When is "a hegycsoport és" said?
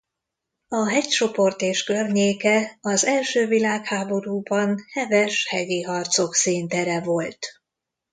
0.67-1.83